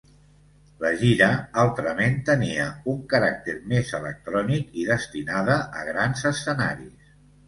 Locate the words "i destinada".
4.85-5.59